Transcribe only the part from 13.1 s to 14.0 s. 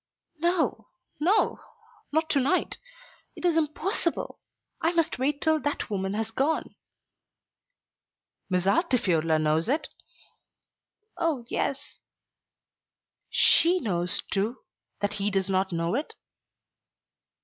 "She